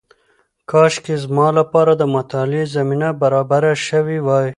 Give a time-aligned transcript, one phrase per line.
[0.69, 4.49] کاشکې زما لپاره د مطالعې زمینه برابره شوې وای.